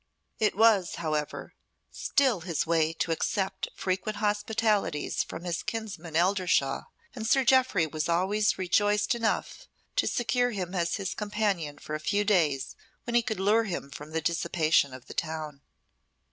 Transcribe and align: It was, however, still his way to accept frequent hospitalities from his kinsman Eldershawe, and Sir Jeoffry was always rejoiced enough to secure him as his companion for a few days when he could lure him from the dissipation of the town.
It 0.39 0.55
was, 0.57 0.95
however, 0.95 1.53
still 1.91 2.41
his 2.41 2.65
way 2.65 2.91
to 2.93 3.11
accept 3.11 3.67
frequent 3.75 4.15
hospitalities 4.15 5.21
from 5.23 5.43
his 5.43 5.61
kinsman 5.61 6.15
Eldershawe, 6.15 6.85
and 7.13 7.27
Sir 7.27 7.43
Jeoffry 7.45 7.85
was 7.85 8.09
always 8.09 8.57
rejoiced 8.57 9.13
enough 9.13 9.67
to 9.97 10.07
secure 10.07 10.49
him 10.49 10.73
as 10.73 10.95
his 10.95 11.13
companion 11.13 11.77
for 11.77 11.93
a 11.93 11.99
few 11.99 12.23
days 12.23 12.75
when 13.03 13.13
he 13.13 13.21
could 13.21 13.39
lure 13.39 13.65
him 13.65 13.91
from 13.91 14.09
the 14.09 14.21
dissipation 14.21 14.91
of 14.91 15.05
the 15.05 15.13
town. 15.13 15.61